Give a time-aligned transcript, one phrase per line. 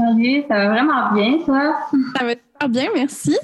[0.00, 1.76] Salut, ça va vraiment bien, ça?
[2.16, 2.34] Ça va
[2.68, 3.36] bien, merci.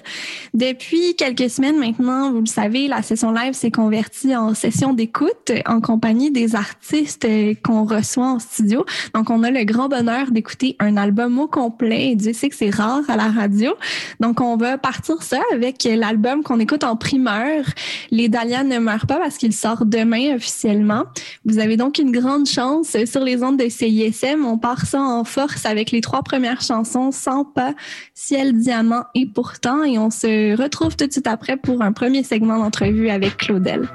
[0.53, 5.53] Depuis quelques semaines maintenant, vous le savez, la session live s'est convertie en session d'écoute
[5.67, 7.27] en compagnie des artistes
[7.65, 8.85] qu'on reçoit en studio.
[9.15, 12.57] Donc, on a le grand bonheur d'écouter un album au complet et Dieu sait que
[12.57, 13.73] c'est rare à la radio.
[14.21, 17.65] Donc, on va partir ça avec l'album qu'on écoute en primeur.
[18.11, 21.05] Les Dahlia ne meurent pas parce qu'il sort demain officiellement.
[21.47, 24.45] Vous avez donc une grande chance sur les ondes de CISM.
[24.45, 27.75] On part ça en force avec les trois premières chansons, Sans pas,
[28.15, 29.85] Ciel, Diamant et pourtant.
[29.85, 33.89] Et on se retrouve tout de suite après pour un premier segment d'entrevue avec Claudel.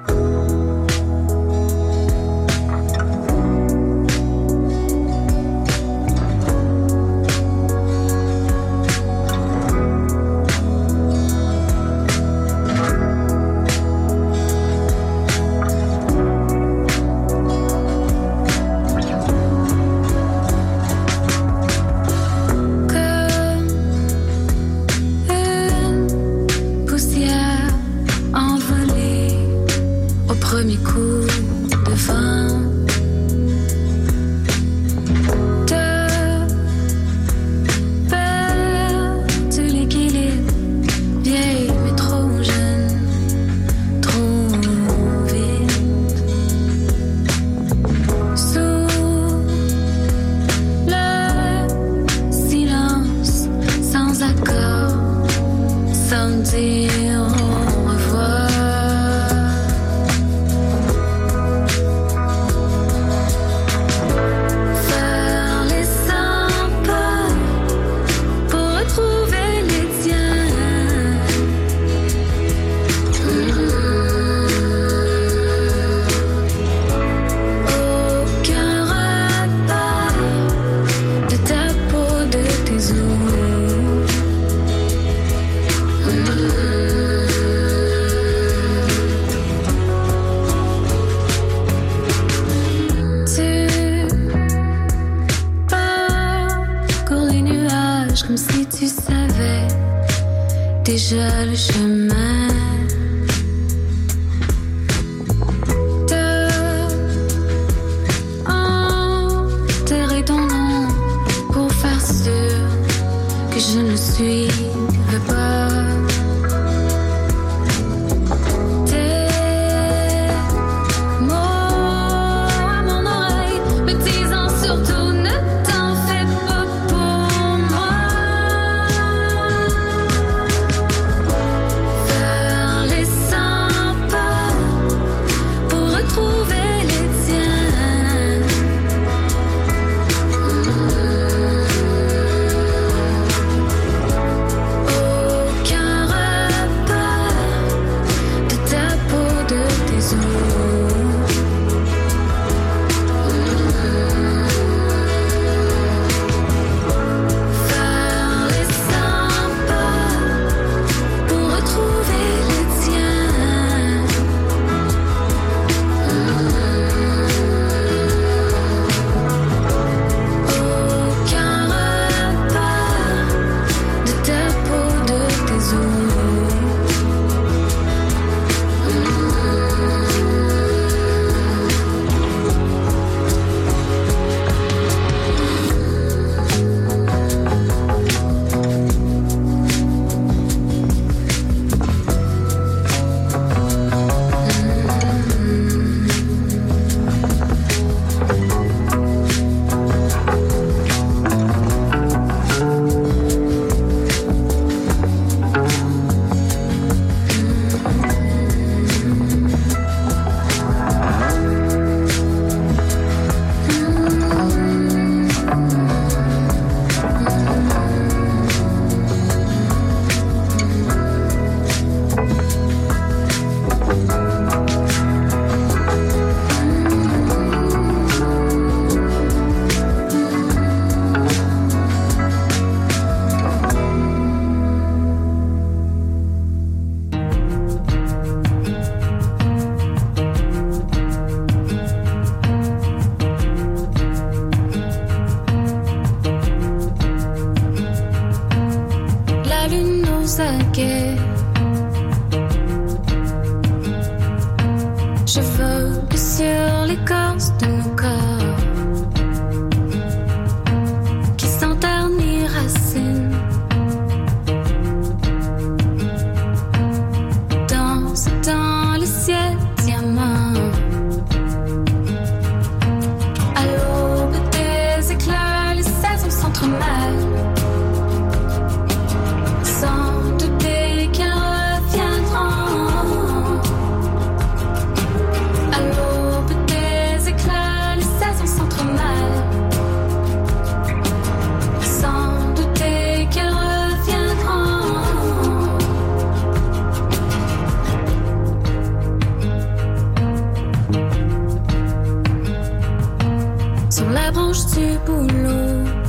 [304.02, 306.01] sur la branche du boulot.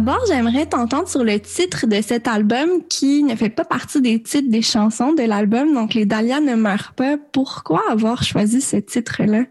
[0.00, 4.22] D'abord, j'aimerais t'entendre sur le titre de cet album qui ne fait pas partie des
[4.22, 7.18] titres des chansons de l'album, donc Les Dahlias ne meurent pas.
[7.18, 9.42] Pourquoi avoir choisi ce titre-là?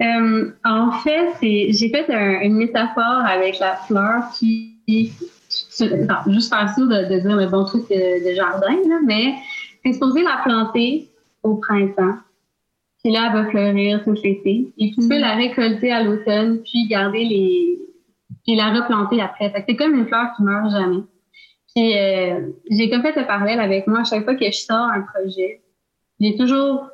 [0.00, 2.06] Euh, en fait, j'ai fait
[2.44, 8.34] une métaphore avec la fleur qui, juste faire sûr de, dire le bon truc de,
[8.36, 9.34] jardin, mais
[9.84, 11.10] c'est supposé la planter
[11.42, 12.14] au printemps.
[13.02, 14.72] Puis là, elle va fleurir tout l'été.
[14.78, 15.20] Et tu peux mm.
[15.20, 17.82] la récolter à l'automne, puis garder les,
[18.44, 19.52] puis la replanter après.
[19.66, 21.02] c'est comme une fleur qui meurt jamais.
[21.74, 24.88] Puis euh, j'ai comme fait le parallèle avec moi à chaque fois que je sors
[24.88, 25.62] un projet.
[26.20, 26.88] J'ai toujours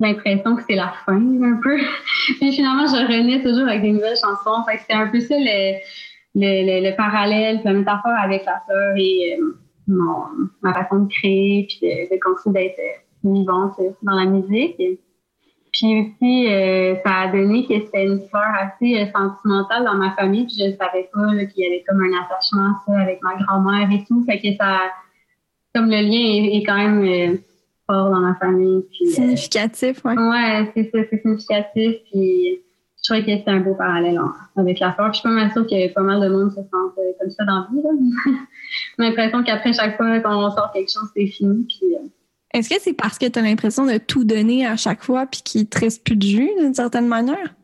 [0.00, 1.78] l'impression que c'est la fin un peu.
[2.40, 4.64] puis finalement, je renais toujours avec des nouvelles chansons.
[4.64, 5.78] Fait c'était un peu ça le,
[6.34, 9.58] le, le, parallèle, la métaphore avec la fleur et euh,
[9.88, 10.24] mon,
[10.62, 14.80] ma façon de créer puis de, de continuer d'être vivante dans la musique.
[15.72, 20.12] Puis aussi, euh, ça a donné que c'était une fleur assez euh, sentimentale dans ma
[20.12, 20.46] famille.
[20.46, 23.36] Puis je ne savais pas qu'il y avait comme un attachement à ça avec ma
[23.36, 24.24] grand-mère et tout.
[24.24, 24.78] Fait que ça,
[25.74, 27.36] comme le lien est, quand même euh,
[27.86, 28.84] fort dans ma famille.
[28.92, 30.14] significatif, oui.
[30.14, 31.96] Ouais, c'est ça, c'est significatif.
[32.10, 32.60] Puis
[32.96, 34.20] je trouvais que c'était un beau parallèle
[34.56, 35.10] avec la fleur.
[35.10, 37.44] Puis je suis pas mal sûre que pas mal de monde se sent comme ça
[37.44, 38.10] dans la vie.
[38.98, 41.66] J'ai l'impression qu'après chaque fois qu'on sort quelque chose, c'est fini.
[41.68, 41.94] Puis
[42.54, 45.42] est-ce que c'est parce que tu as l'impression de tout donner à chaque fois puis
[45.42, 47.54] qu'il te reste plus de jus d'une certaine manière?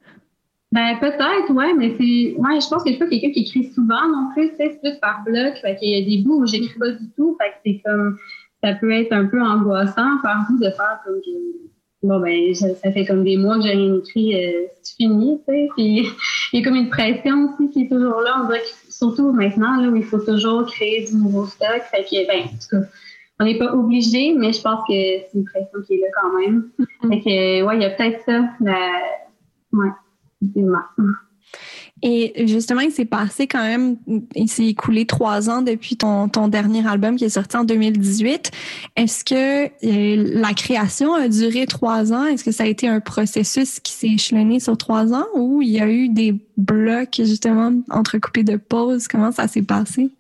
[0.73, 2.35] Ben peut-être, ouais, mais c'est.
[2.37, 4.99] Ouais, je pense que je suis pas quelqu'un qui écrit souvent non plus, c'est plus
[5.00, 5.55] par bloc.
[5.62, 7.37] Fait qu'il y a des bouts où j'écris pas du tout.
[7.41, 8.19] Fait que c'est comme
[8.62, 11.21] ça peut être un peu angoissant par vous de faire comme
[12.03, 15.55] bon ben ça fait comme des mois que j'ai rien écrit, euh, c'est fini, tu
[15.55, 15.69] sais.
[15.76, 16.09] Puis
[16.53, 18.41] il y a comme une pression aussi qui est toujours là.
[18.43, 21.83] On dirait que surtout maintenant, là, où il faut toujours créer du nouveau stock.
[21.91, 22.88] Fait que ben, en tout cas
[23.41, 26.38] on n'est pas obligé, mais je pense que c'est une pression qui est là quand
[26.38, 26.71] même.
[26.79, 27.09] Mm-hmm.
[27.09, 28.49] Fait que, ouais, il y a peut-être ça.
[28.61, 28.91] La...
[29.73, 29.91] Ouais,
[32.03, 33.97] Et justement, il s'est passé quand même,
[34.35, 38.50] il s'est écoulé trois ans depuis ton, ton dernier album qui est sorti en 2018.
[38.97, 42.26] Est-ce que euh, la création a duré trois ans?
[42.26, 45.71] Est-ce que ça a été un processus qui s'est échelonné sur trois ans ou il
[45.71, 49.09] y a eu des blocs justement entrecoupés de pauses?
[49.09, 50.11] Comment ça s'est passé?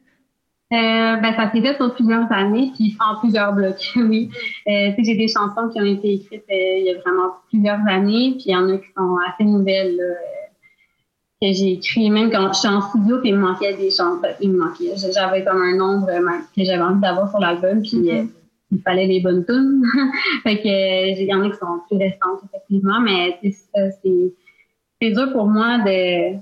[0.72, 4.30] Euh, ben, ça s'est fait sur plusieurs années, puis en plusieurs blocs, oui.
[4.66, 8.32] Euh, j'ai des chansons qui ont été écrites euh, il y a vraiment plusieurs années,
[8.32, 10.14] puis il y en a qui sont assez nouvelles, là,
[11.42, 14.22] que j'ai écrit même quand j'étais en studio, puis il me manquait des chansons.
[14.40, 14.94] Il me manquait.
[15.12, 18.28] J'avais comme un nombre que j'avais envie d'avoir sur l'album, puis mm-hmm.
[18.72, 19.82] il fallait les bonnes tunes.
[20.44, 25.46] fait que il y en a qui sont plus récentes, effectivement, mais c'est dur pour
[25.46, 26.36] moi de,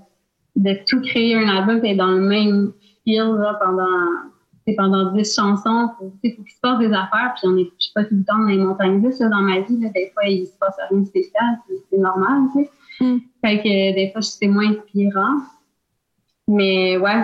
[0.55, 2.73] de tout créer un album et dans le même
[3.06, 5.90] là, pendant, pendant 10 chansons.
[6.23, 8.25] Il faut, qu'il se passe des affaires, puis on est, je suis pas tout le
[8.25, 9.78] temps dans les montagnes russes dans ma vie.
[9.80, 11.59] Là, des fois, il se passe rien de spécial,
[11.90, 12.42] c'est normal.
[12.52, 12.71] Tu sais.
[13.00, 13.18] Mm.
[13.44, 15.38] Fait que des fois, c'est moins inspirant.
[16.49, 17.23] Mais ouais,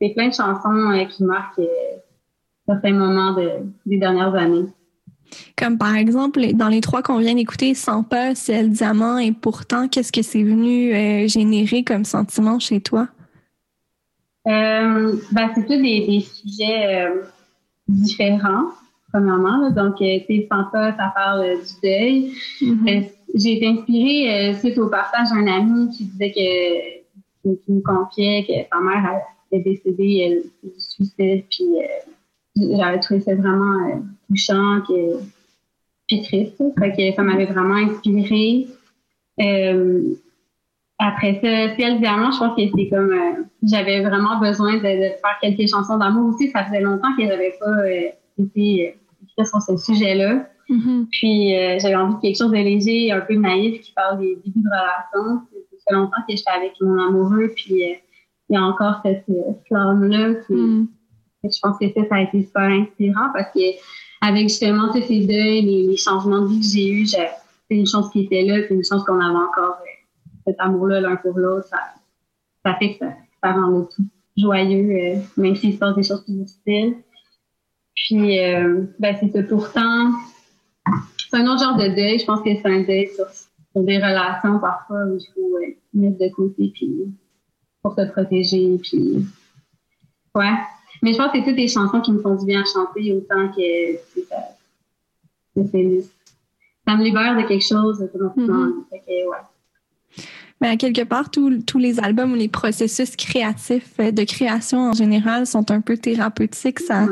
[0.00, 1.98] c'est plein de chansons euh, qui marquent euh,
[2.66, 3.50] certains moments de,
[3.84, 4.66] des dernières années.
[5.58, 9.88] Comme par exemple, dans les trois qu'on vient d'écouter, Sans pas, le Diamant et Pourtant,
[9.88, 13.08] qu'est-ce que c'est venu euh, générer comme sentiment chez toi?
[14.46, 17.22] Euh, ben, c'est tous des, des sujets euh,
[17.88, 18.68] différents,
[19.12, 19.70] premièrement.
[19.70, 22.32] Donc, euh, tu sais, sans ça, ça parle du deuil.
[22.60, 22.88] Mm-hmm.
[22.88, 28.44] Euh, j'ai été inspirée suite au partage d'un ami qui disait que, qui me confiait
[28.44, 30.18] que sa mère est décédée
[30.62, 31.44] elle, du suicide.
[31.50, 31.66] Puis,
[32.56, 35.18] j'avais trouvé ça vraiment touchant que,
[36.06, 36.62] puis triste.
[36.78, 38.68] Fait que ça m'avait vraiment inspirée.
[40.98, 45.38] Après ça, Ciel Diamant, je pense que c'est comme euh, j'avais vraiment besoin de, faire
[45.42, 46.50] quelques chansons d'amour aussi.
[46.50, 48.96] Ça faisait longtemps que j'avais pas euh, été
[49.38, 50.46] euh, sur ce sujet-là.
[50.70, 51.06] Mm-hmm.
[51.10, 51.50] Puis
[51.80, 54.68] j'avais envie de quelque chose de léger, un peu naïf, qui parle des débuts de
[54.68, 55.42] relation.
[55.52, 58.00] Ça fait longtemps que j'étais avec mon amoureux, puis il
[58.50, 59.26] y a encore cette
[59.68, 60.30] flamme-là.
[60.48, 60.86] Mm.
[61.44, 63.60] Je pense que ça, ça a été super inspirant parce que
[64.22, 67.30] avec justement tous ces deuils, les, changements de vie que j'ai eus, c'est
[67.70, 69.76] une chance qui était là, c'est une chance qu'on avait encore
[70.46, 71.78] cet amour-là l'un pour l'autre, ça,
[72.64, 73.04] ça, fait que
[73.42, 74.04] ça, rend le tout
[74.36, 76.96] joyeux, euh, même s'il se passe des choses plus difficiles.
[77.94, 79.42] Puis, euh, ben, c'est ça.
[79.42, 80.12] Pourtant,
[81.30, 82.18] c'est un autre genre de deuil.
[82.18, 83.26] Je pense que c'est un deuil sur,
[83.82, 87.14] des relations parfois où il faut euh, mettre de côté puis,
[87.82, 88.78] pour se protéger.
[88.82, 89.26] Puis,
[90.34, 90.54] ouais.
[91.02, 93.12] Mais je pense que c'est toutes des chansons qui me font du bien à chanter
[93.12, 93.96] autant que
[94.28, 94.36] ça,
[96.86, 98.00] ça me libère de quelque chose.
[98.36, 99.36] Mm ouais.
[100.60, 104.92] Mais à quelque part, tous les albums ou les processus créatifs euh, de création en
[104.94, 106.80] général sont un peu thérapeutiques.
[106.80, 107.06] Ça,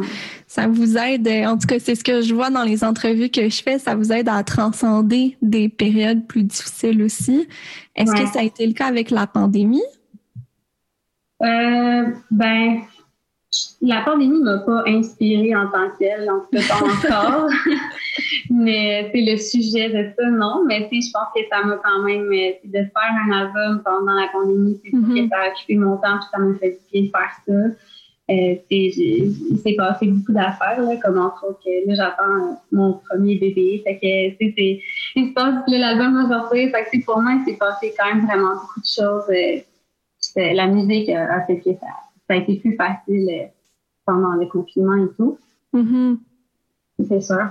[0.47, 3.29] ça vous aide, euh, en tout cas, c'est ce que je vois dans les entrevues
[3.29, 7.47] que je fais, ça vous aide à transcender des périodes plus difficiles aussi.
[7.97, 9.83] Est-ce que ça a été le cas avec la pandémie?
[11.43, 12.81] Euh, ben,
[13.83, 17.49] la pandémie m'a pas inspirée en tant que telle, en tout cas encore.
[18.51, 20.65] mais c'est le sujet de ça, non.
[20.67, 24.81] Mais je pense que ça m'a quand même, de faire un album pendant la pandémie,
[24.85, 25.29] c'est mm-hmm.
[25.29, 27.77] ça a occupé mon temps, puis ça m'a fait du bien de faire ça.
[28.31, 33.83] Euh, il s'est passé beaucoup d'affaires, comme entre autres que là, j'attends mon premier bébé.
[33.85, 34.81] Fait que, c'est,
[35.17, 36.71] il se passe, l'album va sortir.
[36.71, 39.29] Fait que, pour moi, il s'est passé quand même vraiment beaucoup de choses.
[39.29, 41.87] Euh, la musique a, fait que ça,
[42.29, 43.47] ça, a été plus facile euh,
[44.07, 45.39] pendant le confinement et tout.
[45.73, 46.19] Mm-hmm.
[47.09, 47.51] C'est sûr.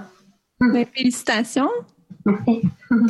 [0.60, 1.70] Ben, félicitations.
[2.26, 2.62] Merci.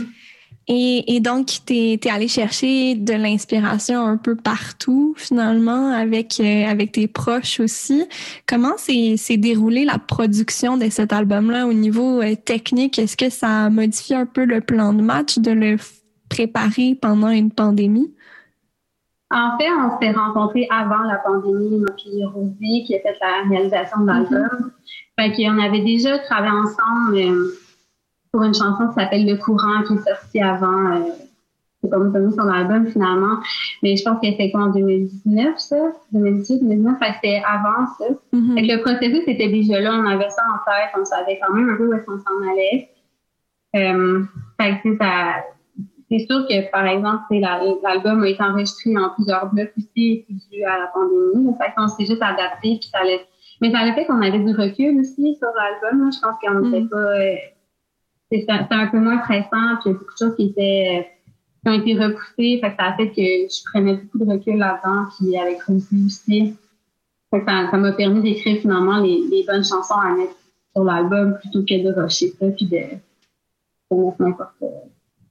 [0.68, 6.66] Et, et, donc, tu es, allé chercher de l'inspiration un peu partout, finalement, avec, euh,
[6.66, 8.06] avec tes proches aussi.
[8.48, 12.98] Comment s'est déroulée la production de cet album-là au niveau euh, technique?
[12.98, 15.76] Est-ce que ça a modifié un peu le plan de match de le
[16.30, 18.14] préparer pendant une pandémie?
[19.34, 23.50] En fait, on s'est rencontrés avant la pandémie, moi et Rosie, qui a fait la
[23.50, 24.72] réalisation de l'album.
[25.18, 25.34] Mm-hmm.
[25.34, 27.18] Fait qu'on avait déjà travaillé ensemble.
[27.18, 27.60] Euh,
[28.34, 30.92] pour une chanson qui s'appelle Le courant qui est sortie avant.
[30.92, 31.02] Euh,
[31.82, 33.38] c'est pas mis sur l'album finalement.
[33.84, 35.76] Mais je pense que c'était quoi en 2019, ça?
[36.14, 38.06] 2018, 2019, c'était avant ça.
[38.32, 41.70] Mm le processus était déjà là, on avait ça en tête, on savait quand même
[41.70, 42.90] un peu où est-ce qu'on s'en allait.
[43.76, 44.24] Euh,
[44.60, 45.44] fait que ça,
[46.14, 50.78] c'est sûr que, par exemple, l'album a été enregistré en plusieurs blocs aussi, dû à
[50.78, 51.52] la pandémie.
[51.58, 53.00] Fait qu'on s'est juste adapté, puis ça.
[53.62, 56.12] Mais ça a fait qu'on avait du recul aussi sur l'album.
[56.12, 56.90] Je pense qu'on n'était mm.
[56.90, 56.98] pas...
[56.98, 57.36] Euh,
[58.32, 61.10] c'était un peu moins pressant, puis il y a beaucoup de choses qui étaient
[61.64, 64.58] qui ont été repoussées, fait que ça a fait que je prenais beaucoup de recul
[64.58, 66.56] là-dedans, puis avec Rosie aussi.
[67.32, 70.36] ça m'a permis d'écrire finalement les, les, bonnes chansons à mettre
[70.76, 72.78] sur l'album plutôt que de rusher ça, puis de,
[73.96, 74.64] mettre n'importe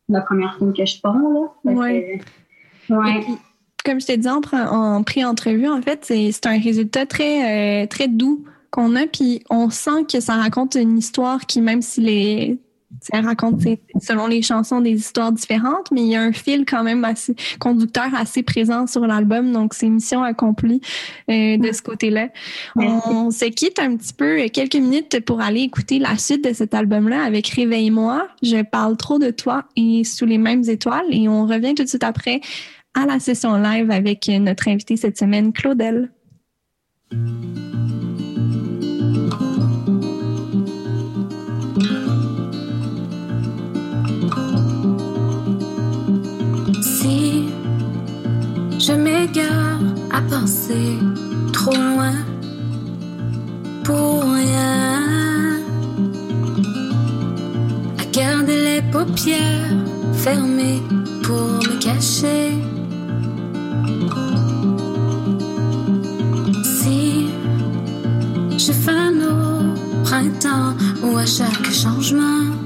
[0.09, 1.19] la première film que je prends.
[1.19, 1.73] Là.
[1.73, 2.21] ouais.
[2.91, 3.27] ouais.
[3.85, 8.09] comme je t'ai dit en, en pré-entrevue, en fait, c'est un résultat très, euh, très
[8.09, 12.59] doux qu'on a, puis on sent que ça raconte une histoire qui, même si les
[13.01, 13.61] ça raconte
[14.01, 17.35] selon les chansons des histoires différentes, mais il y a un fil quand même assez
[17.59, 20.81] conducteur assez présent sur l'album, donc c'est mission accomplie
[21.31, 22.29] euh, de ce côté-là.
[22.77, 26.53] On, se quitte un petit peu euh, quelques minutes pour aller écouter la suite de
[26.53, 28.29] cet album-là avec Réveille-moi.
[28.43, 31.89] Je parle trop de toi et sous les mêmes étoiles et on revient tout de
[31.89, 32.41] suite après
[32.95, 36.11] à la session live avec notre invité cette semaine, Claudel.
[48.93, 50.99] Je m'égare à penser
[51.51, 52.13] trop loin
[53.85, 55.61] pour rien.
[57.99, 59.71] À garder les paupières
[60.13, 60.83] fermées
[61.23, 62.53] pour me cacher.
[66.63, 67.29] Si
[68.59, 72.62] je fais au printemps ou à chaque changement.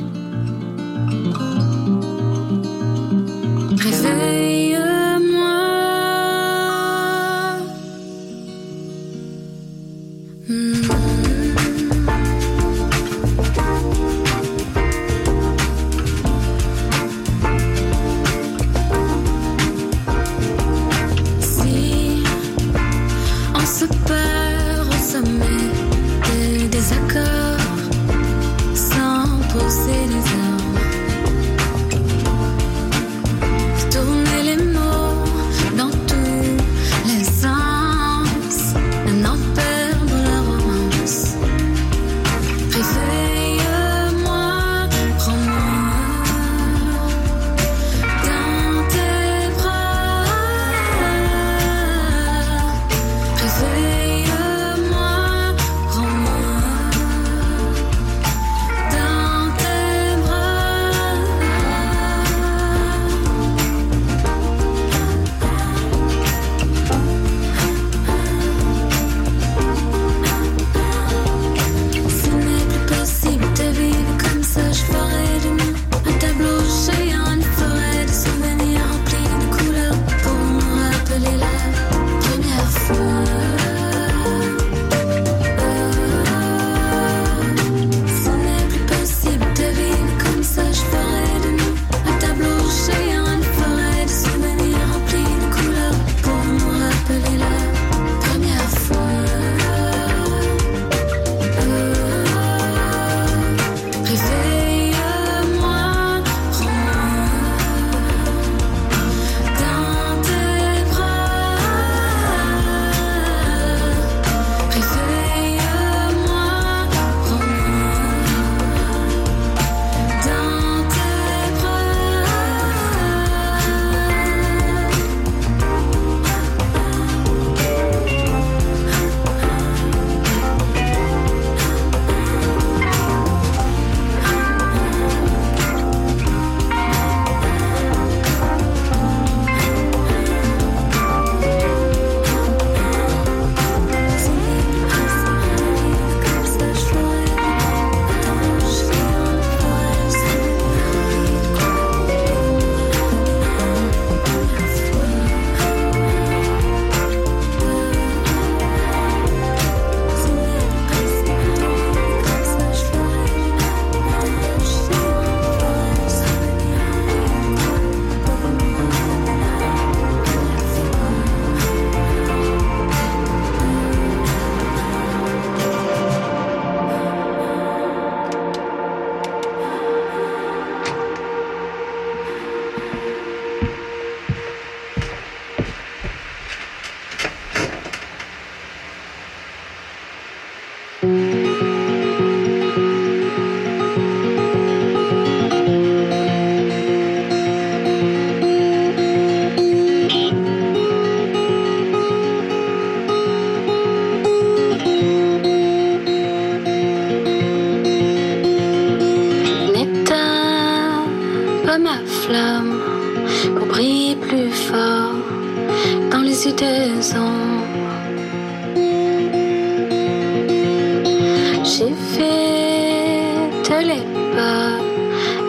[223.87, 224.71] Les pas,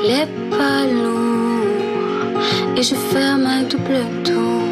[0.09, 2.41] les pas lourds,
[2.77, 4.63] et je ferme un double tour.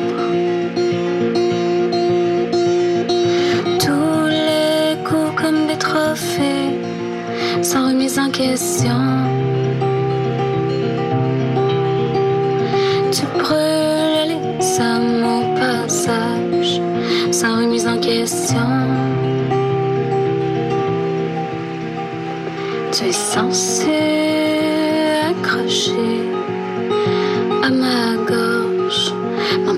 [3.85, 6.71] Tous les coups comme des trophées,
[7.61, 9.14] sans remise en question.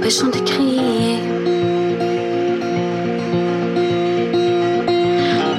[0.07, 1.19] M'empêchant de crier.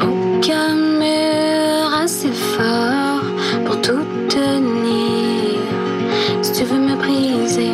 [0.02, 3.24] Aucun mur assez fort
[3.66, 5.58] pour tout tenir.
[6.40, 7.72] Si tu veux me briser,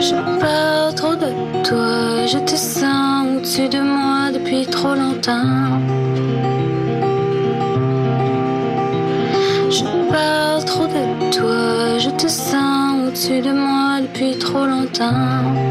[0.00, 1.30] je parle trop de
[1.62, 2.26] toi.
[2.26, 5.65] Je te sens au-dessus de moi depuis trop longtemps.
[13.42, 15.65] De moi depuis trop longtemps.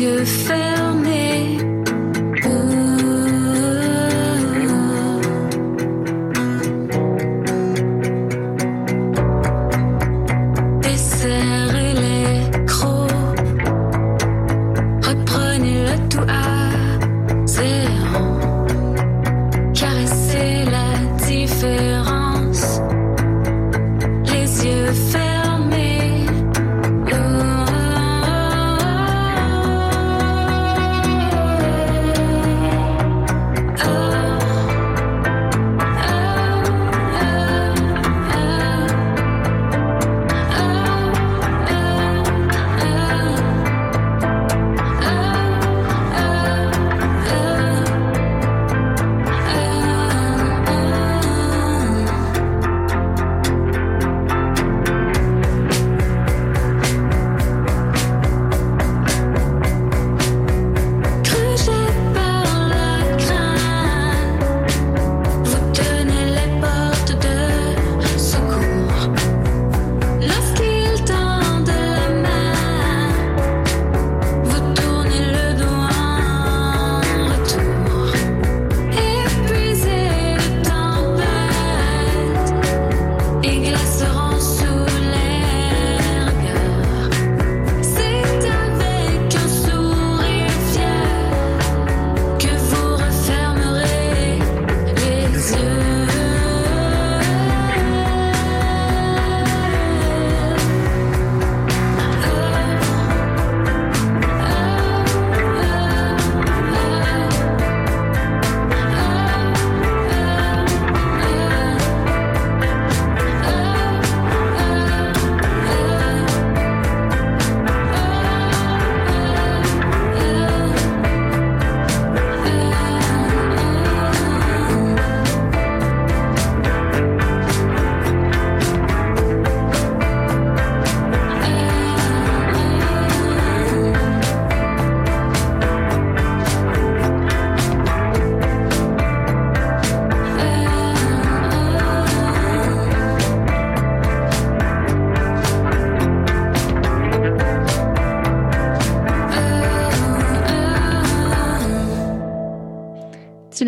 [0.00, 0.81] Yeux fermés.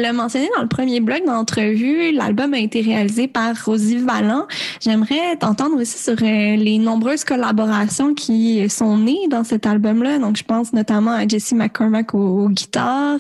[0.05, 4.47] L'as mentionné dans le premier blog d'entrevue, l'album a été réalisé par Rosie Vallant.
[4.79, 10.19] J'aimerais t'entendre aussi sur euh, les nombreuses collaborations qui sont nées dans cet album-là.
[10.19, 13.17] Donc, je pense notamment à Jesse McCormack aux, aux guitares,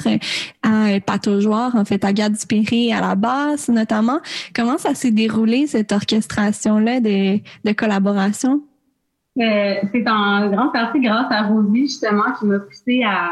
[0.62, 4.20] à Pat Aujoire, en fait, à Gad Dupéré à la basse, notamment.
[4.55, 8.61] Comment ça s'est déroulé, cette orchestration-là de, de collaboration?
[9.40, 13.31] Euh, c'est en grande partie grâce à Rosie, justement, qui m'a poussé à,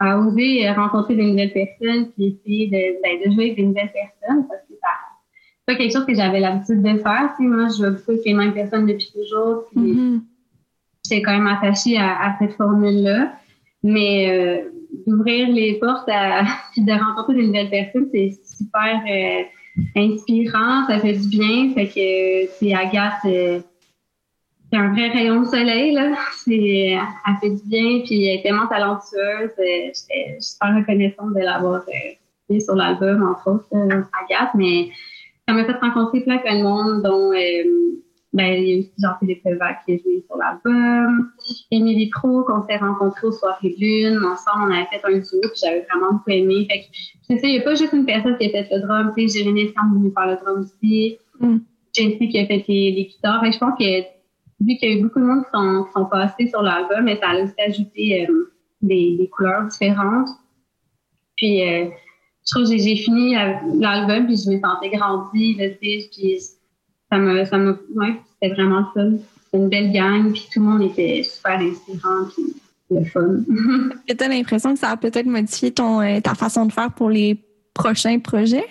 [0.00, 3.92] à oser rencontrer de nouvelles personnes puis essayer de, ben, de jouer avec de nouvelles
[3.92, 7.34] personnes parce que c'est pas quelque chose que j'avais l'habitude de faire.
[7.36, 9.64] Tu sais, moi, je joue beaucoup avec les mêmes personnes depuis toujours.
[9.70, 10.22] Puis Mhm.
[11.04, 13.34] j'étais quand même attachée à, à cette formule-là.
[13.82, 14.70] Mais euh,
[15.06, 19.42] d'ouvrir les portes à, puis de rencontrer de nouvelles personnes, c'est super euh,
[19.96, 21.72] inspirant, ça fait du bien.
[21.74, 23.60] Fait que c'est Agathe, euh,
[24.70, 26.12] c'est un vrai rayon de soleil, là.
[26.44, 29.50] C'est, elle fait du bien, puis elle est tellement talentueuse.
[29.58, 31.92] Euh, J'étais super reconnaissante de l'avoir euh,
[32.48, 34.90] mis sur l'album, entre autres, euh, Agathe, mais
[35.48, 38.00] ça m'a fait rencontrer plein, plein de monde, dont euh,
[38.32, 41.32] ben, il y a aussi Jean-Philippe Levac qui a joué sur l'album.
[41.72, 44.18] Émilie Pro, qu'on s'est rencontrés aux soirées lune.
[44.18, 46.66] Ensemble, on avait fait un duo, puis j'avais vraiment beaucoup aimé.
[46.70, 46.84] Fait que,
[47.22, 49.12] c'est ça, il n'y a pas juste une personne qui a fait le drum.
[49.16, 51.18] Tu sais, Jérémy Sam venu faire le drum aussi.
[51.40, 51.58] Mm.
[51.92, 53.40] Jessie qui a fait les, les guitares.
[53.40, 54.19] Fait que je pense que,
[54.60, 57.04] vu qu'il y a eu beaucoup de monde qui sont, qui sont passés sur l'album,
[57.04, 60.28] mais ça a aussi ajouté euh, des, des couleurs différentes.
[61.36, 61.86] Puis, euh,
[62.46, 63.34] je trouve que j'ai- fini
[63.78, 66.08] l'album, puis je me sentais grandie, là, puis
[67.10, 69.12] ça me, ça me, ouais, c'était vraiment fun.
[69.44, 72.44] C'était une belle gang, puis tout le monde était super inspirant, puis
[72.90, 73.20] le fun.
[73.48, 76.72] Est-ce que tu as l'impression que ça a peut-être modifié ton, euh, ta façon de
[76.72, 77.38] faire pour les
[77.74, 78.66] prochains projets?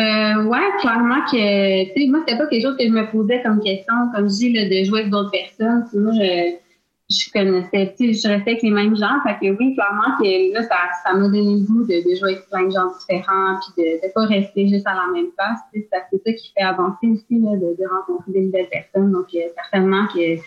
[0.00, 3.42] Euh, ouais, clairement que, tu sais, moi, c'était pas quelque chose que je me posais
[3.42, 5.84] comme question, comme je dis, là, de jouer avec d'autres personnes.
[5.88, 6.54] Sinon, je,
[7.10, 9.20] je connaissais, tu sais, je restais avec les mêmes gens.
[9.24, 12.32] Fait que oui, clairement que là, ça, ça m'a donné le goût de, de jouer
[12.32, 15.60] avec plein de gens différents, puis de, de pas rester juste à la même place.
[15.72, 16.00] C'est ça
[16.32, 19.12] qui fait avancer aussi, là, de, de rencontrer des nouvelles personnes.
[19.12, 20.40] Donc, euh, certainement que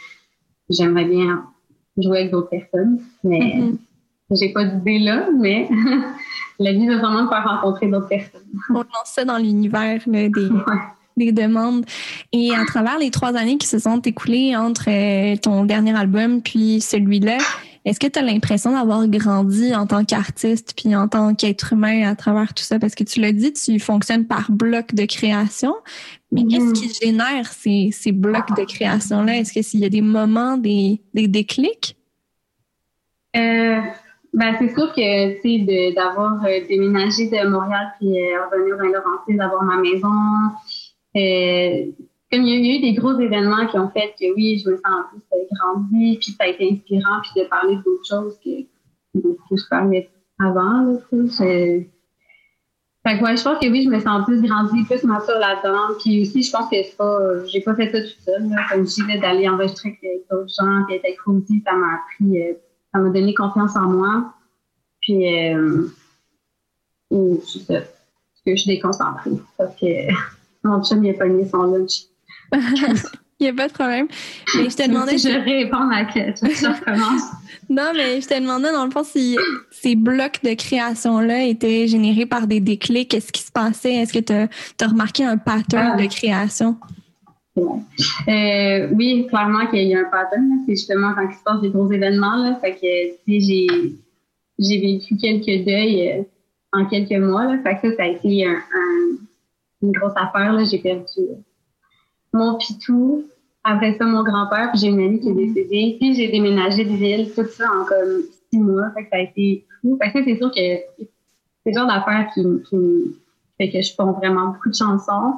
[0.69, 1.45] j'aimerais bien
[1.97, 3.77] jouer avec d'autres personnes, mais Mhm.
[4.31, 5.69] j'ai pas d'idée là, mais
[6.59, 8.41] la vie va vraiment me faire rencontrer d'autres personnes.
[8.69, 10.51] On lance ça dans l'univers des, Ouais.
[11.17, 11.85] des demandes.
[12.33, 16.41] Et à travers les trois années qui se sont écoulées entre euh, ton dernier album
[16.41, 17.37] puis celui-là,
[17.85, 22.09] est-ce que tu as l'impression d'avoir grandi en tant qu'artiste puis en tant qu'être humain
[22.09, 22.79] à travers tout ça?
[22.79, 25.73] Parce que tu l'as dit, tu fonctionnes par bloc de création.
[26.33, 26.49] Mais Mhm.
[26.49, 29.37] qu'est-ce qui génère ces, ces blocs de création-là?
[29.37, 31.95] Est-ce que s'il y a des moments, des, des déclics?
[33.37, 33.79] Euh,
[34.37, 38.83] ben, c'est sûr que, tu sais, d'avoir euh, déménagé de Montréal puis euh, revenir dans
[38.83, 40.07] Laurentides, d'avoir ma maison,
[41.15, 41.91] euh,
[42.31, 44.75] comme il y a eu des gros événements qui ont fait que oui, je me
[44.75, 48.37] sens en plus euh, grandi, puis ça a été inspirant, puis de parler d'autres choses
[48.45, 48.51] que,
[49.15, 50.07] je parlais
[50.39, 51.89] avant, là, tu ouais,
[53.37, 55.95] je pense que oui, je me sens plus grandi, plus mature là-dedans.
[55.99, 58.67] Puis aussi, je pense que c'est pas, j'ai pas fait ça toute seule, là.
[58.69, 62.55] Comme je disais, d'aller enregistrer avec d'autres gens, puis être avec Rosie, ça m'a appris,
[62.97, 64.33] ça m'a donné confiance en moi.
[65.01, 65.87] Puis, euh.
[67.09, 67.57] Parce
[68.45, 69.31] que je suis déconcentrée.
[69.57, 69.85] Parce que
[70.63, 72.05] mon chum, il a pogné son lunch.
[73.39, 74.07] Il n'y a pas de problème.
[74.55, 75.15] Mais je te demandais.
[75.15, 77.21] Si je réponds à la je recommence.
[77.69, 79.37] Non, mais je te demandais dans le fond si
[79.69, 83.11] ces blocs de création-là étaient générés par des déclics.
[83.11, 83.93] Qu'est-ce qui se passait?
[83.93, 86.01] Est-ce que tu as, remarqué un pattern Ah.
[86.01, 86.77] de création?
[87.57, 90.47] Euh, oui, clairement qu'il y a un pattern.
[90.65, 92.35] C'est justement quand il se passe des gros événements.
[92.35, 92.55] Là.
[92.61, 93.67] Fait que, j'ai,
[94.59, 96.23] j'ai vécu quelques deuils euh,
[96.73, 97.45] en quelques mois.
[97.45, 97.57] Là.
[97.63, 99.17] Fait que ça, ça a été un, un-
[99.81, 100.53] une grosse affaire.
[100.53, 100.63] Là.
[100.65, 101.21] J'ai perdu
[102.33, 103.25] mon pitou.
[103.63, 104.69] Après ça, mon grand-père.
[104.71, 105.97] Puis j'ai une amie qui est décédée.
[105.99, 107.31] Puis j'ai déménagé de ville.
[107.35, 108.91] Tout ça en comme six mois.
[108.95, 109.97] Fait que ça a été fou.
[110.01, 111.09] Fait que c'est sûr que c'est
[111.65, 112.77] le genre d'affaire qui, qui
[113.57, 115.33] fait que je prends vraiment beaucoup de chansons.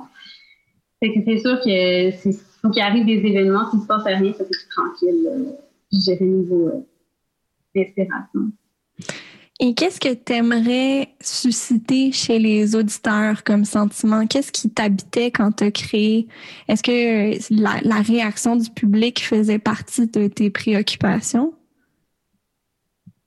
[1.02, 4.34] Fait que c'est sûr que c'est faut qu'il arrive des événements, s'il se passe rien,
[4.34, 5.56] ça plus tranquille.
[5.92, 6.86] Je dirais niveau euh,
[7.76, 8.52] d'inspiration.
[9.62, 14.26] Et qu'est-ce que tu aimerais susciter chez les auditeurs comme sentiment?
[14.26, 16.28] Qu'est-ce qui t'habitait quand tu as créé?
[16.68, 21.54] Est-ce que euh, la réaction du public faisait partie de tes préoccupations?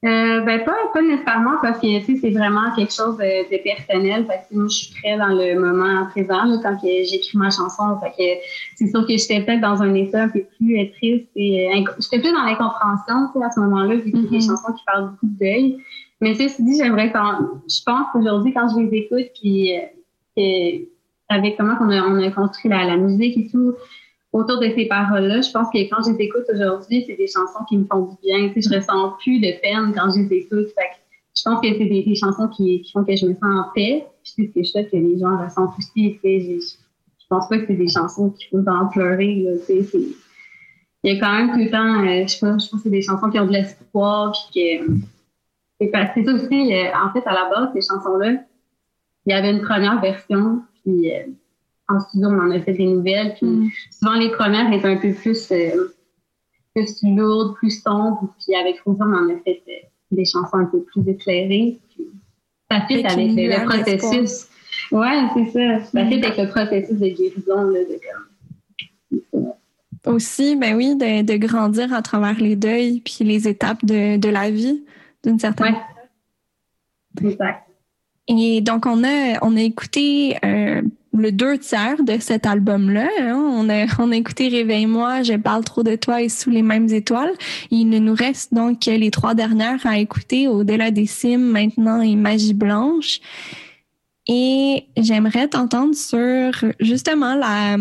[0.05, 3.63] Euh, ben pas, pas nécessairement parce que tu sais, c'est vraiment quelque chose de, de
[3.63, 4.27] personnel.
[4.27, 7.51] Fait que, moi, je suis très dans le moment présent là, quand que j'écris ma
[7.51, 7.85] chanson.
[8.03, 8.41] Fait que
[8.75, 11.85] c'est sûr que j'étais peut-être dans un état un peu plus euh, triste et euh,
[12.01, 14.43] j'étais plus dans l'incompréhension tu sais, à ce moment-là, vu que c'est des Mhm.
[14.43, 15.79] chansons qui parlent beaucoup de deuil.
[16.21, 17.39] Mais ceci dit, j'aimerais quand
[17.69, 19.83] je pense qu'aujourd'hui, quand je les écoute, puis euh,
[20.37, 20.85] que-
[21.29, 23.75] avec comment on a, on a construit la, la musique et tout,
[24.33, 27.65] autour de ces paroles-là, je pense que quand je les écoute aujourd'hui, c'est des chansons
[27.69, 28.49] qui me font du bien.
[28.49, 30.69] Tu sais, je ressens plus de peine quand je les écoute.
[30.75, 30.97] Fait que
[31.37, 34.07] je pense que c'est des, chansons qui, qui font que je me sens en paix.
[34.23, 36.15] Puis c'est ce que je que les gens ressentent aussi.
[36.15, 39.35] Tu sais, je, je pense pas que c'est des chansons qui font en pleurer.
[39.37, 39.99] Là, tu sais,
[41.05, 42.79] il y a quand même tout le temps, euh, je sais pas, je pense que
[42.85, 44.33] c'est des chansons qui ont de l'espoir.
[44.53, 44.93] Puis que
[45.79, 48.35] c'est ça aussi, euh, en fait, à la base, ces chansons-là,
[49.27, 50.63] il y avait une première version.
[50.83, 51.25] Puis euh,
[51.89, 53.35] en studio, on en a fait des nouvelles.
[53.35, 53.71] Puis Mm.
[53.91, 55.95] souvent les premières étaient un peu plus euh,
[56.75, 58.35] plus lourde, plus sombre.
[58.45, 61.79] Puis avec Rosa, on en a fait euh, des chansons un peu plus éclairées.
[61.91, 62.07] Puis
[62.71, 64.49] ça fit avec, le, processus.
[64.91, 65.85] Ouais, c'est ça.
[65.85, 67.63] Ça fit avec le processus de guérison.
[67.71, 67.81] Là,
[69.11, 74.17] de, Aussi, ben oui, de, de, grandir à travers les deuils puis les étapes de,
[74.17, 74.83] de la vie,
[75.25, 75.89] d'une certaine manière.
[77.23, 77.69] Exact.
[78.29, 83.09] Et donc, on a, on a écouté euh, le deux tiers de cet album-là.
[83.21, 83.37] Hein.
[83.37, 86.89] On, a, on a écouté Réveille-moi, Je parle trop de toi et Sous les mêmes
[86.89, 87.33] étoiles.
[87.71, 92.17] Il ne nous reste donc les trois dernières à écouter, Au-delà des cimes maintenant et
[92.17, 93.21] Magie blanche.
[94.29, 97.77] Et j'aimerais t'entendre sur justement la,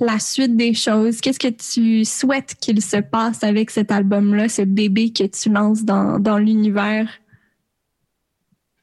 [0.00, 1.20] la suite des choses.
[1.20, 5.84] Qu'est-ce que tu souhaites qu'il se passe avec cet album-là, ce bébé que tu lances
[5.84, 7.08] dans, dans l'univers?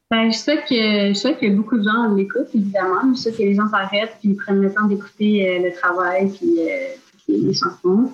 [0.09, 3.13] Ben, je sais que je sais que beaucoup de gens l'écoutent, évidemment.
[3.13, 6.59] Je sais que les gens s'arrêtent puis prennent le temps d'écouter euh, le travail puis
[6.59, 6.95] euh,
[7.27, 8.13] les chansons.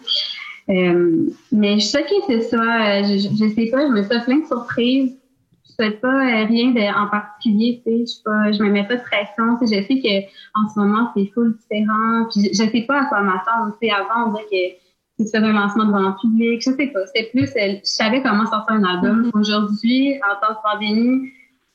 [0.70, 3.04] Euh, mais je sais que c'est ça.
[3.04, 5.16] Je, je, sais pas, je me fais plein de surprises.
[5.68, 8.06] Je souhaite pas rien de, en particulier, tu sais.
[8.06, 9.58] Je, pas, je me mets pas de pression.
[9.60, 10.26] Tu sais, je sais que
[10.60, 12.26] en ce moment c'est full différent.
[12.32, 13.78] Puis je, je sais pas à quoi m'attendre.
[13.80, 16.60] Tu sais, avant on dirait que c'était un lancement devant le public.
[16.60, 17.06] Je sais pas.
[17.06, 19.28] C'était plus, je savais comment sortir un album.
[19.28, 19.40] Mm-hmm.
[19.40, 21.30] Aujourd'hui, en temps de pandémie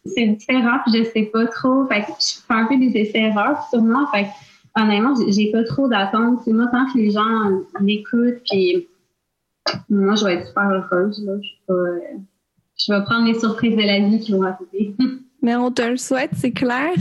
[0.05, 1.87] c'est différent, puis je sais pas trop.
[1.87, 4.09] Fait que je fais un peu des essais-erreurs moi.
[4.13, 6.47] Fait que, honnêtement, j'ai pas trop d'attente.
[6.47, 8.89] Moi, tant que les gens m'écoutent, puis
[9.89, 11.23] moi, je vais être super heureuse.
[11.25, 11.35] Là.
[11.41, 12.17] Je, vais,
[12.79, 14.95] je vais prendre les surprises de la vie qui vont arriver.
[15.41, 16.93] Mais on te le souhaite, c'est clair.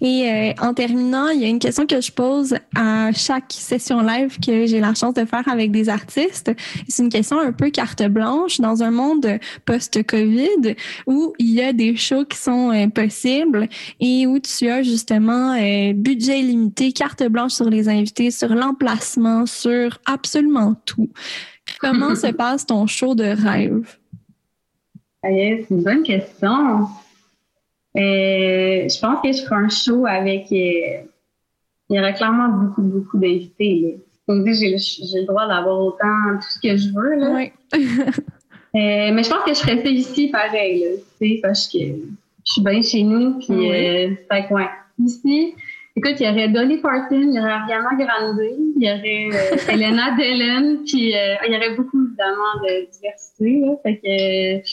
[0.00, 4.00] Et euh, en terminant, il y a une question que je pose à chaque session
[4.00, 6.50] live que j'ai la chance de faire avec des artistes.
[6.88, 10.74] C'est une question un peu carte blanche dans un monde post-Covid
[11.06, 13.68] où il y a des shows qui sont euh, possibles
[14.00, 19.46] et où tu as justement euh, budget limité, carte blanche sur les invités, sur l'emplacement,
[19.46, 21.10] sur absolument tout.
[21.78, 23.98] Comment se passe ton show de rêve?
[25.22, 26.88] C'est une bonne question.
[27.96, 30.50] Euh, je pense que je ferai un show avec.
[30.52, 31.04] Euh,
[31.90, 33.98] il y aurait clairement beaucoup, beaucoup d'invités.
[34.26, 37.14] Comme dit, j'ai le droit d'avoir autant tout ce que je veux.
[37.16, 37.30] Là.
[37.34, 37.52] Oui.
[37.74, 40.84] euh, mais je pense que je ferais ça ici pareil,
[41.20, 43.38] là, parce que je suis bien chez nous.
[43.38, 44.16] Puis, oui.
[44.30, 44.70] fait ouais,
[45.04, 45.54] ici.
[45.96, 49.72] Écoute, il y aurait Dolly Parton, il y aurait Ariana Grande, il y aurait euh,
[49.72, 53.60] Elena Dellen, puis euh, il y aurait beaucoup évidemment de diversité.
[53.60, 54.68] Là, fait que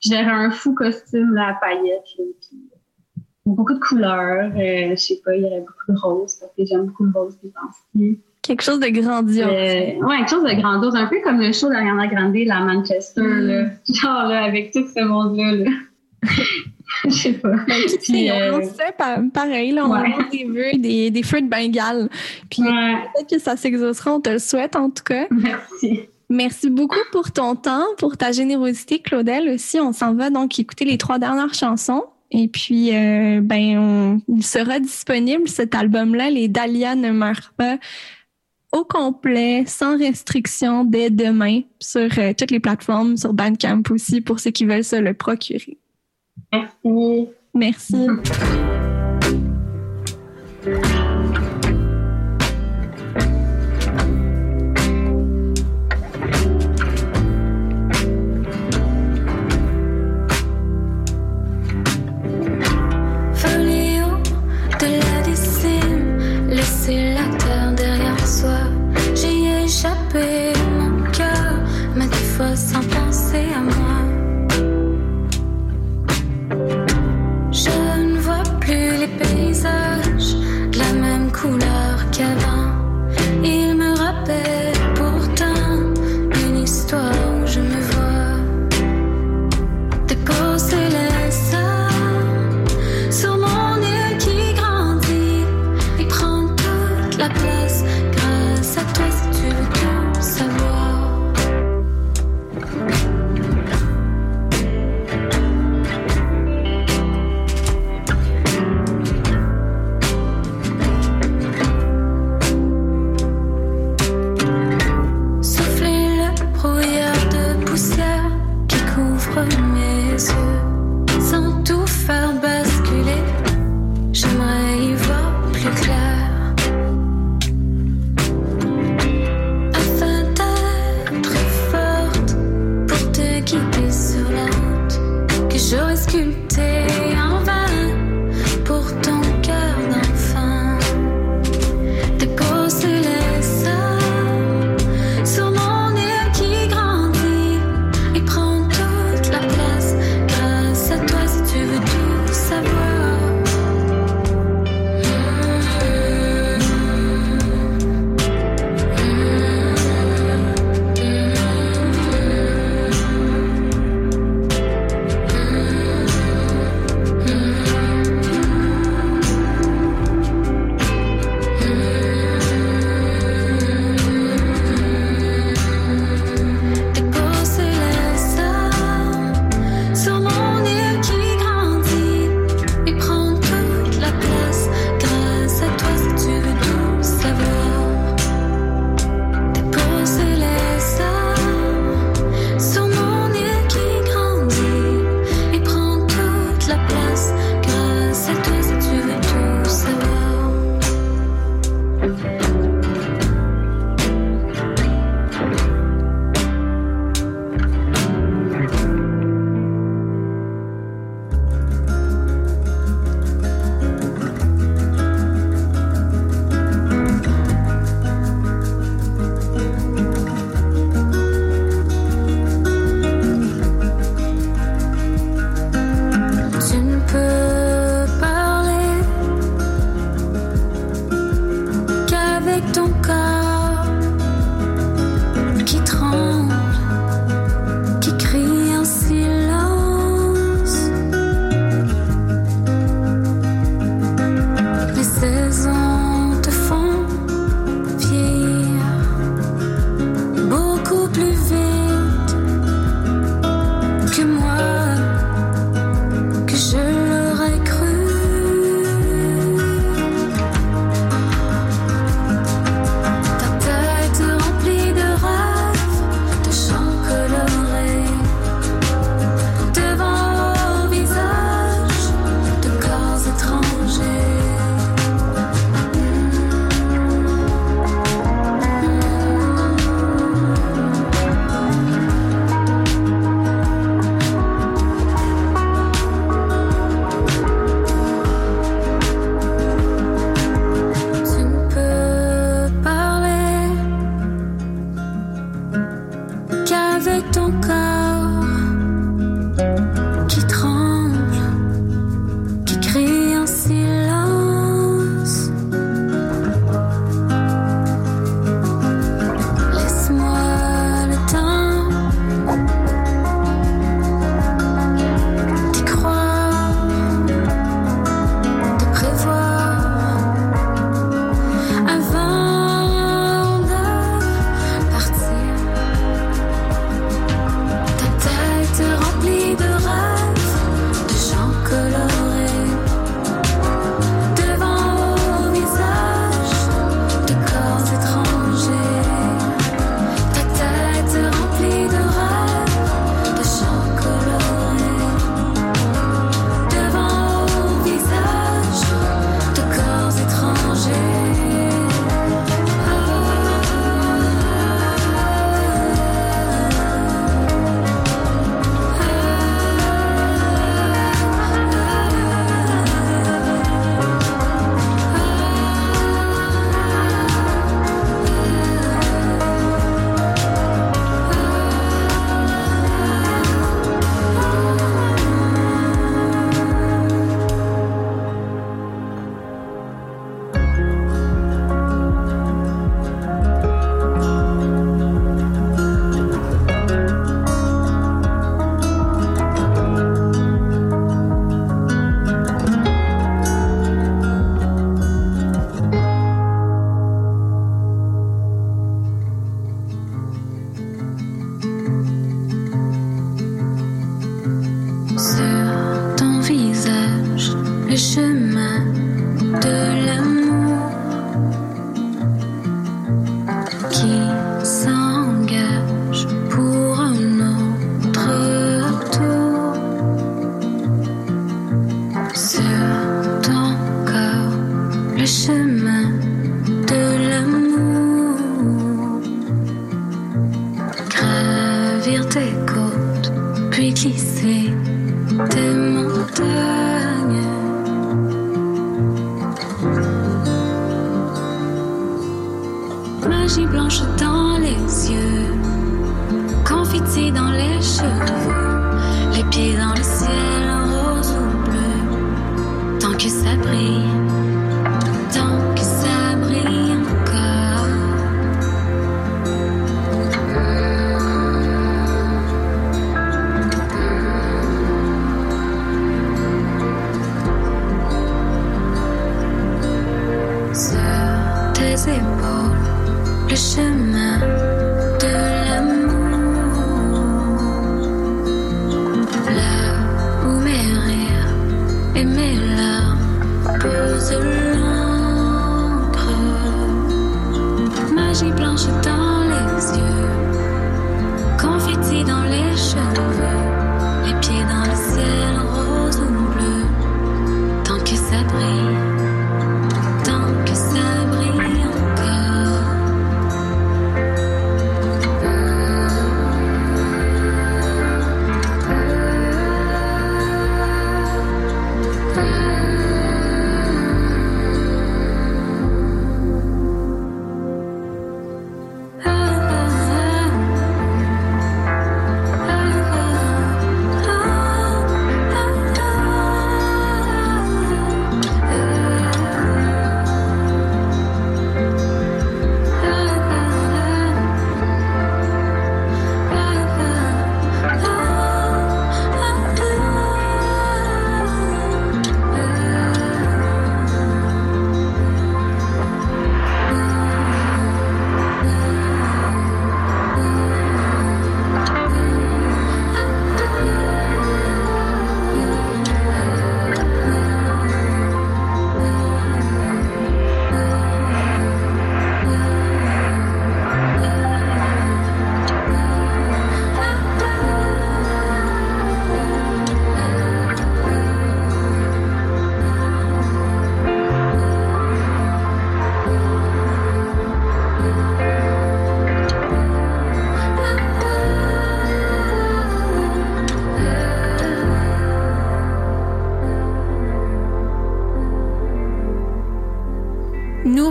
[0.00, 2.04] J'aurais un fou costume là, à paillettes.
[3.44, 4.50] beaucoup de couleurs.
[4.56, 7.12] Euh, je sais pas, il y aurait beaucoup de roses parce que j'aime beaucoup le
[7.14, 8.00] rose temps
[8.42, 9.46] Quelque chose de grandiose.
[9.46, 10.96] Euh, ouais, quelque chose de grandiose.
[10.96, 13.46] Un peu comme le show d'Ariana Grande, la Manchester, mm.
[13.46, 13.64] là.
[13.88, 15.70] Genre, là, avec tout ce monde-là, là.
[17.04, 17.56] je sais pas.
[17.66, 18.58] Ben, Puis, euh...
[18.58, 18.94] on sait
[19.32, 20.14] pareil, là, on ouais.
[20.18, 22.08] a des vœux, des, des feux de Bengale.
[22.50, 22.94] Puis ouais.
[23.14, 25.26] peut-être que ça s'exaucera, on te le souhaite en tout cas.
[25.30, 26.08] Merci.
[26.30, 29.48] Merci beaucoup pour ton temps, pour ta générosité, Claudel.
[29.48, 32.04] Aussi, on s'en va donc écouter les trois dernières chansons.
[32.30, 37.78] Et puis, euh, ben, on, il sera disponible cet album-là, Les Dahlia ne meurent pas,
[38.70, 44.38] au complet, sans restriction, dès demain, sur euh, toutes les plateformes, sur Bandcamp aussi, pour
[44.38, 45.78] ceux qui veulent se le procurer.
[46.52, 47.28] Merci.
[47.52, 48.06] Merci.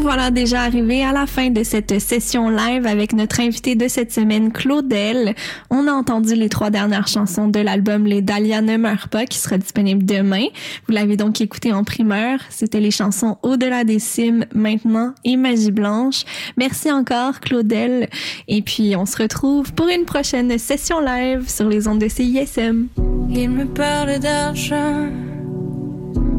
[0.09, 4.11] Voilà déjà arrivé à la fin de cette session live avec notre invité de cette
[4.11, 5.35] semaine, Claudel.
[5.69, 9.37] On a entendu les trois dernières chansons de l'album Les Dahlia ne meurent pas qui
[9.37, 10.45] sera disponible demain.
[10.87, 12.39] Vous l'avez donc écouté en primeur.
[12.49, 16.23] C'était les chansons Au-delà des cimes, Maintenant et Magie Blanche.
[16.57, 18.09] Merci encore, Claudel.
[18.47, 22.87] Et puis, on se retrouve pour une prochaine session live sur les ondes de CISM.
[23.29, 25.05] Il me parle d'argent,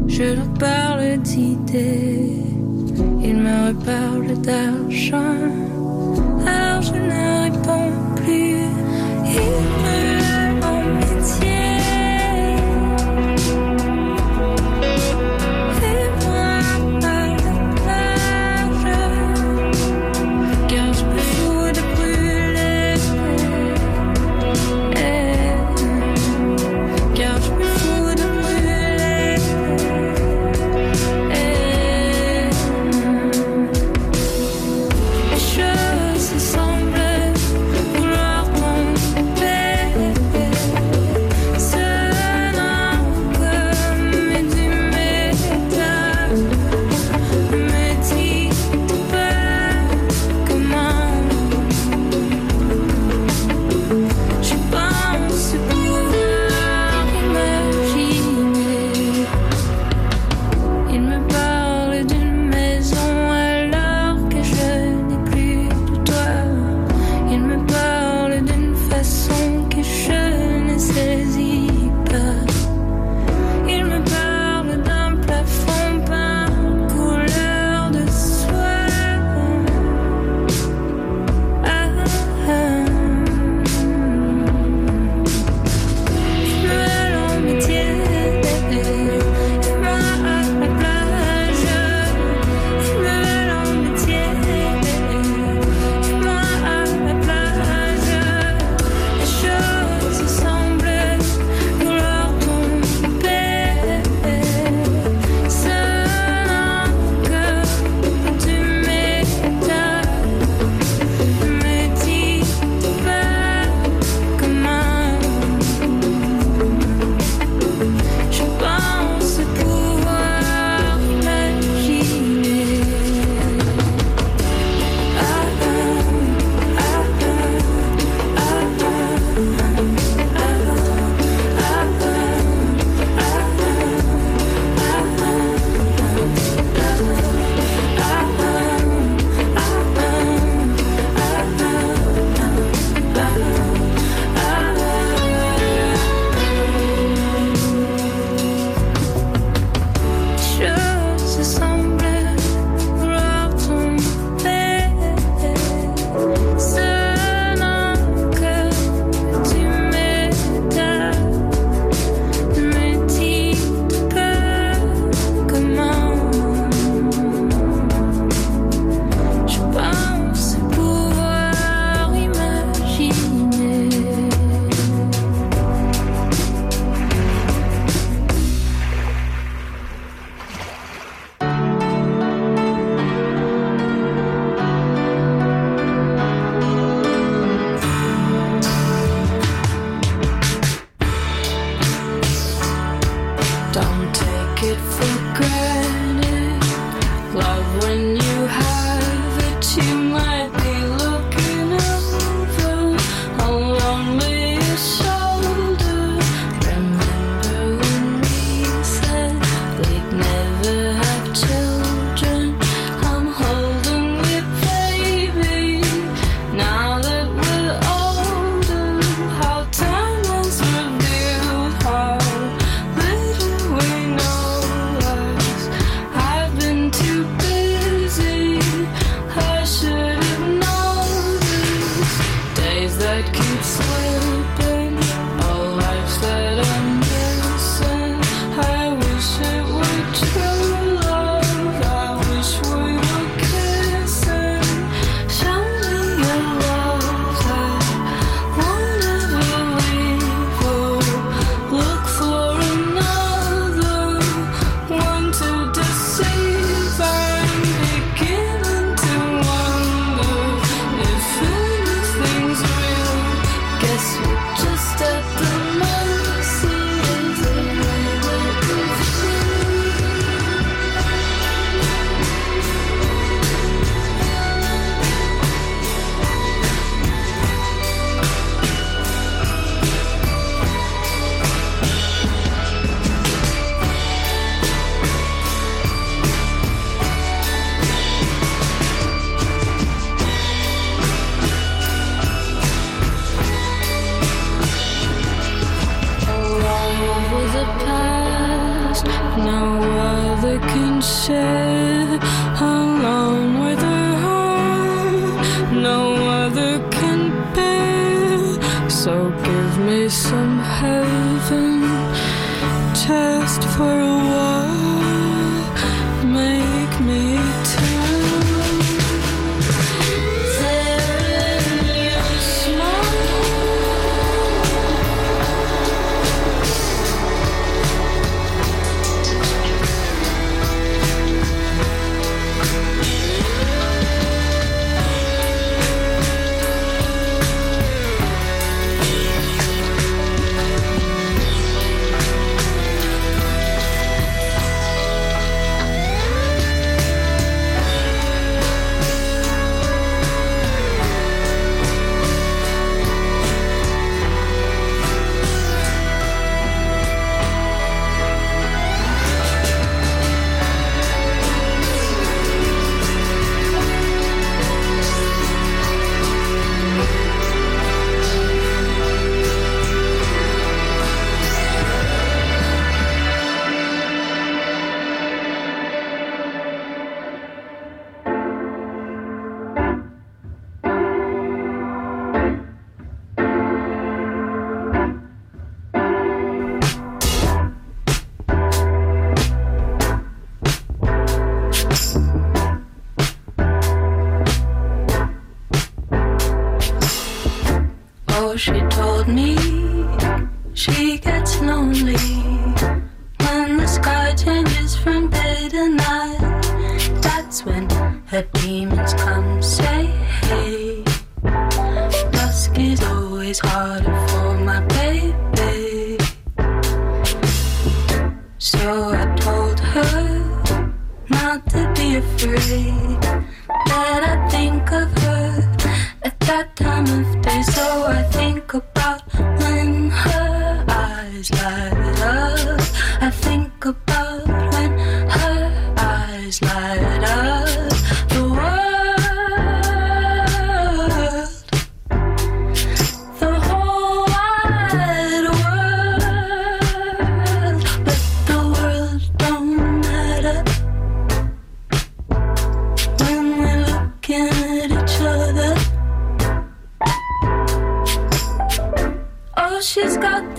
[0.07, 2.51] je leur parle d'idées.
[3.23, 5.37] Il me reparle d'argent,
[6.45, 8.81] alors je ne réponds plus.
[9.33, 9.70] should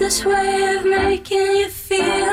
[0.03, 2.32] this way of making you feel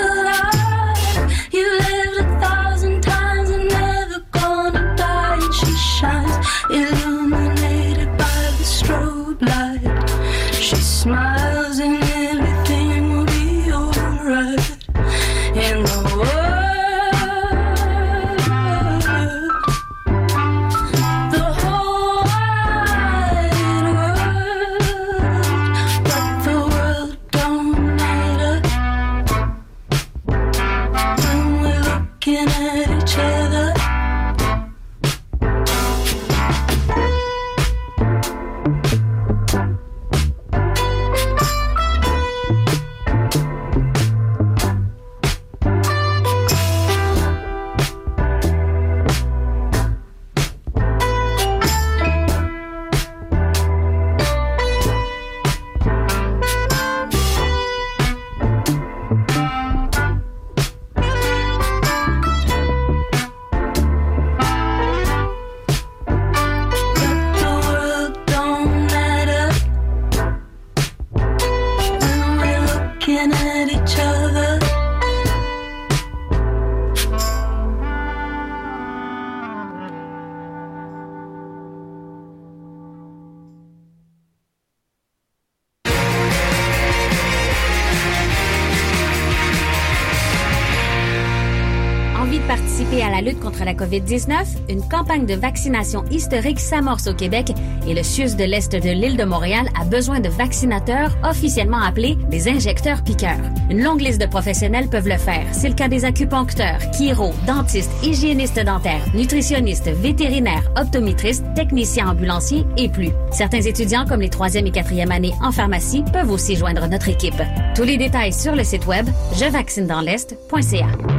[93.59, 94.33] contre la COVID-19,
[94.69, 97.51] une campagne de vaccination historique s'amorce au Québec
[97.87, 102.17] et le CIUS de l'Est de l'île de Montréal a besoin de vaccinateurs officiellement appelés
[102.29, 103.39] des injecteurs piqueurs.
[103.69, 105.45] Une longue liste de professionnels peuvent le faire.
[105.51, 112.89] C'est le cas des acupuncteurs, chiro, dentistes, hygiénistes dentaires, nutritionnistes, vétérinaires, optométristes, techniciens ambulanciers et
[112.89, 113.11] plus.
[113.31, 117.41] Certains étudiants comme les troisième et quatrième années en pharmacie peuvent aussi joindre notre équipe.
[117.75, 119.07] Tous les détails sur le site web
[119.37, 121.18] jevaccinedansl'est.ca.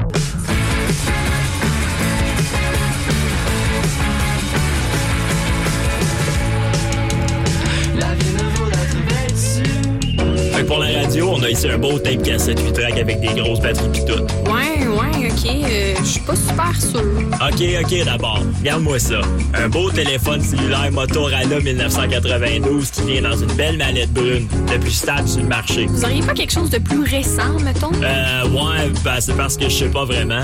[11.51, 14.23] Ici un beau tape cassette 8 track avec des grosses batteries pis tout.
[14.51, 15.45] Ouais, ouais, ok.
[15.69, 17.01] Euh, Je suis pas super sûr.
[17.01, 18.39] Ok, ok, d'abord.
[18.59, 19.21] Regarde-moi ça.
[19.53, 24.91] Un beau téléphone cellulaire Motorola 1992 qui vient dans une belle mallette brune, le plus
[24.91, 25.85] stable sur le marché.
[25.87, 27.91] Vous auriez pas quelque chose de plus récent, mettons?
[28.01, 30.43] Euh, ouais, ben, c'est parce que je sais pas vraiment.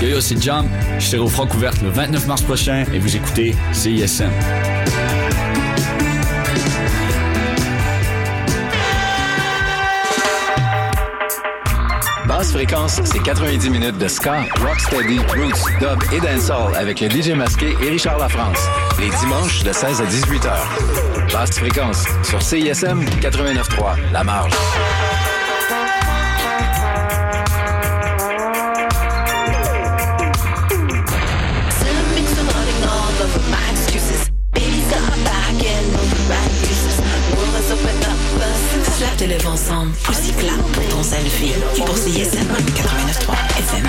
[0.00, 0.68] Yo yo, c'est Jam.
[0.98, 4.30] Je serai au Francouverte le 29 mars prochain et vous écoutez CISM.
[12.26, 17.30] Basse fréquence, c'est 90 minutes de ska, rocksteady, roots, dub et dancehall avec le DJ
[17.30, 18.58] masqué et Richard Lafrance.
[18.98, 21.32] Les dimanches de 16 à 18 h.
[21.32, 24.52] Basse fréquence sur CISM 89.3, La Marge.
[39.24, 41.54] Te lève ensemble, aussi clap pour ton selfie.
[41.78, 43.88] Pour CISM 89.3 FM.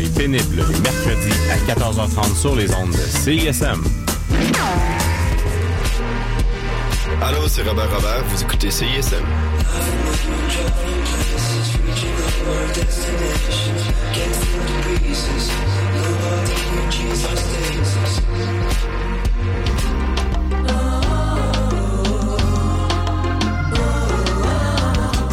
[0.00, 3.82] Les pénibles les mercredis à 14h30 sur les ondes de CISM.
[7.22, 9.16] Allô, c'est Robert Robert, vous écoutez CISM.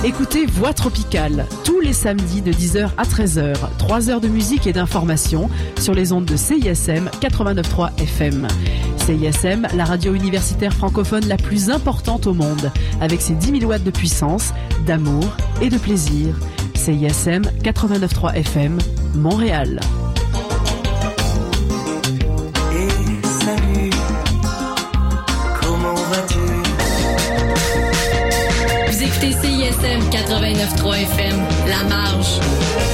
[0.03, 1.45] Écoutez Voix Tropicale
[1.87, 3.55] les samedis de 10h à 13h.
[3.77, 8.45] 3 heures de musique et d'information sur les ondes de CISM 89.3 FM.
[8.97, 13.85] CISM, la radio universitaire francophone la plus importante au monde, avec ses 10 000 watts
[13.85, 14.53] de puissance,
[14.85, 16.35] d'amour et de plaisir.
[16.75, 18.77] CISM 89.3 FM,
[19.15, 19.79] Montréal.
[30.53, 32.86] 89.3 FM, La Marge.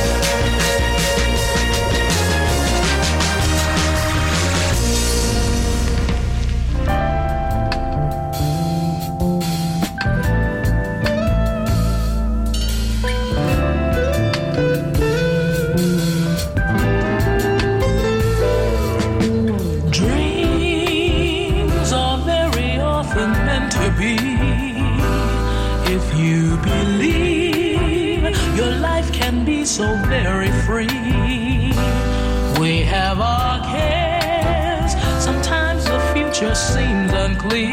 [37.43, 37.72] please.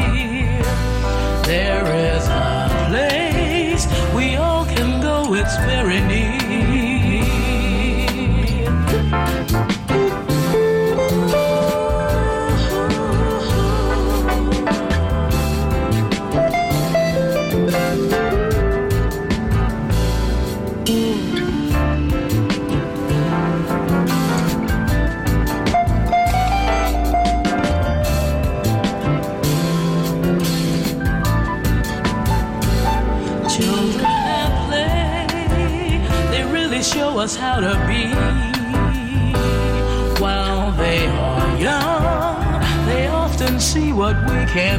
[44.51, 44.61] Can